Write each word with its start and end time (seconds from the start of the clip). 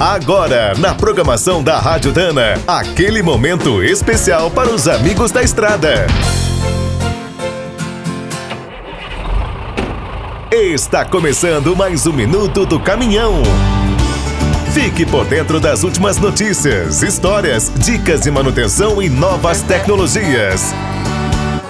Agora, 0.00 0.74
na 0.78 0.94
programação 0.94 1.60
da 1.60 1.76
Rádio 1.80 2.12
Dana, 2.12 2.54
aquele 2.68 3.20
momento 3.20 3.82
especial 3.82 4.48
para 4.48 4.70
os 4.70 4.86
amigos 4.86 5.32
da 5.32 5.42
estrada. 5.42 6.06
Está 10.52 11.04
começando 11.04 11.74
mais 11.74 12.06
um 12.06 12.12
minuto 12.12 12.64
do 12.64 12.78
caminhão. 12.78 13.42
Fique 14.72 15.04
por 15.04 15.24
dentro 15.24 15.58
das 15.58 15.82
últimas 15.82 16.16
notícias, 16.16 17.02
histórias, 17.02 17.72
dicas 17.78 18.20
de 18.20 18.30
manutenção 18.30 19.02
e 19.02 19.08
novas 19.08 19.62
tecnologias. 19.62 20.72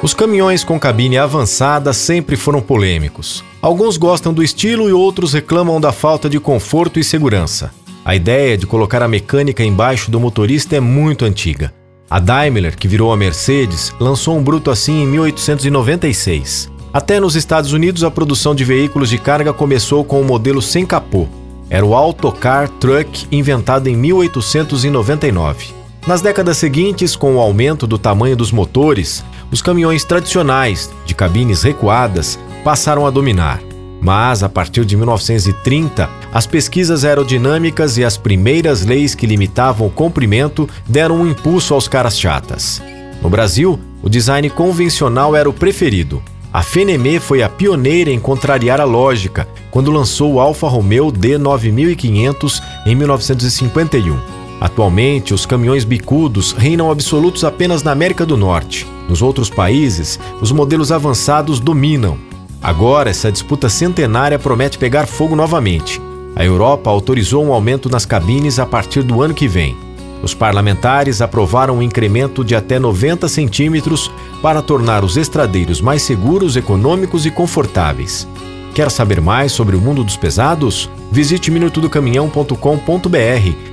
Os 0.00 0.14
caminhões 0.14 0.62
com 0.62 0.78
cabine 0.78 1.18
avançada 1.18 1.92
sempre 1.92 2.36
foram 2.36 2.60
polêmicos. 2.60 3.42
Alguns 3.60 3.96
gostam 3.96 4.32
do 4.32 4.44
estilo 4.44 4.88
e 4.88 4.92
outros 4.92 5.32
reclamam 5.32 5.80
da 5.80 5.90
falta 5.90 6.30
de 6.30 6.38
conforto 6.38 7.00
e 7.00 7.04
segurança. 7.04 7.81
A 8.04 8.16
ideia 8.16 8.58
de 8.58 8.66
colocar 8.66 9.00
a 9.00 9.06
mecânica 9.06 9.62
embaixo 9.62 10.10
do 10.10 10.18
motorista 10.18 10.74
é 10.74 10.80
muito 10.80 11.24
antiga. 11.24 11.72
A 12.10 12.18
Daimler, 12.18 12.76
que 12.76 12.88
virou 12.88 13.12
a 13.12 13.16
Mercedes, 13.16 13.92
lançou 14.00 14.36
um 14.36 14.42
bruto 14.42 14.72
assim 14.72 15.02
em 15.02 15.06
1896. 15.06 16.68
Até 16.92 17.20
nos 17.20 17.36
Estados 17.36 17.72
Unidos, 17.72 18.02
a 18.02 18.10
produção 18.10 18.56
de 18.56 18.64
veículos 18.64 19.08
de 19.08 19.18
carga 19.18 19.52
começou 19.52 20.04
com 20.04 20.16
o 20.16 20.22
um 20.22 20.24
modelo 20.24 20.60
sem 20.60 20.84
capô. 20.84 21.28
Era 21.70 21.86
o 21.86 21.94
Autocar 21.94 22.68
Truck, 22.68 23.26
inventado 23.30 23.88
em 23.88 23.96
1899. 23.96 25.72
Nas 26.04 26.20
décadas 26.20 26.56
seguintes, 26.56 27.14
com 27.14 27.36
o 27.36 27.40
aumento 27.40 27.86
do 27.86 27.96
tamanho 27.96 28.36
dos 28.36 28.50
motores, 28.50 29.24
os 29.52 29.62
caminhões 29.62 30.04
tradicionais, 30.04 30.90
de 31.06 31.14
cabines 31.14 31.62
recuadas, 31.62 32.36
passaram 32.64 33.06
a 33.06 33.10
dominar. 33.10 33.62
Mas, 34.02 34.42
a 34.42 34.48
partir 34.48 34.84
de 34.84 34.96
1930, 34.96 36.10
as 36.34 36.44
pesquisas 36.44 37.04
aerodinâmicas 37.04 37.96
e 37.96 38.04
as 38.04 38.16
primeiras 38.16 38.84
leis 38.84 39.14
que 39.14 39.28
limitavam 39.28 39.86
o 39.86 39.90
comprimento 39.90 40.68
deram 40.88 41.20
um 41.20 41.26
impulso 41.26 41.72
aos 41.72 41.86
caras 41.86 42.18
chatas. 42.18 42.82
No 43.22 43.30
Brasil, 43.30 43.78
o 44.02 44.08
design 44.08 44.50
convencional 44.50 45.36
era 45.36 45.48
o 45.48 45.52
preferido. 45.52 46.20
A 46.52 46.62
Fenemé 46.62 47.20
foi 47.20 47.44
a 47.44 47.48
pioneira 47.48 48.10
em 48.10 48.18
contrariar 48.18 48.80
a 48.80 48.84
lógica 48.84 49.46
quando 49.70 49.92
lançou 49.92 50.34
o 50.34 50.40
Alfa 50.40 50.66
Romeo 50.66 51.12
D9500 51.12 52.60
em 52.84 52.96
1951. 52.96 54.18
Atualmente, 54.60 55.32
os 55.32 55.46
caminhões 55.46 55.84
bicudos 55.84 56.52
reinam 56.52 56.90
absolutos 56.90 57.44
apenas 57.44 57.84
na 57.84 57.92
América 57.92 58.26
do 58.26 58.36
Norte. 58.36 58.86
Nos 59.08 59.22
outros 59.22 59.48
países, 59.48 60.18
os 60.40 60.52
modelos 60.52 60.92
avançados 60.92 61.58
dominam, 61.58 62.18
Agora, 62.62 63.10
essa 63.10 63.32
disputa 63.32 63.68
centenária 63.68 64.38
promete 64.38 64.78
pegar 64.78 65.06
fogo 65.06 65.34
novamente. 65.34 66.00
A 66.36 66.44
Europa 66.44 66.88
autorizou 66.88 67.44
um 67.44 67.52
aumento 67.52 67.90
nas 67.90 68.06
cabines 68.06 68.58
a 68.58 68.66
partir 68.66 69.02
do 69.02 69.20
ano 69.20 69.34
que 69.34 69.48
vem. 69.48 69.76
Os 70.22 70.32
parlamentares 70.32 71.20
aprovaram 71.20 71.78
um 71.78 71.82
incremento 71.82 72.44
de 72.44 72.54
até 72.54 72.78
90 72.78 73.28
centímetros 73.28 74.10
para 74.40 74.62
tornar 74.62 75.04
os 75.04 75.16
estradeiros 75.16 75.80
mais 75.80 76.02
seguros, 76.02 76.56
econômicos 76.56 77.26
e 77.26 77.30
confortáveis. 77.30 78.28
Quer 78.72 78.90
saber 78.90 79.20
mais 79.20 79.52
sobre 79.52 79.76
o 79.76 79.80
mundo 79.80 80.04
dos 80.04 80.16
pesados? 80.16 80.88
Visite 81.10 81.50
minutodocaminhão.com.br. 81.50 82.56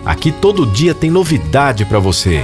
Aqui 0.04 0.32
todo 0.32 0.66
dia 0.66 0.94
tem 0.94 1.10
novidade 1.10 1.86
para 1.86 2.00
você. 2.00 2.44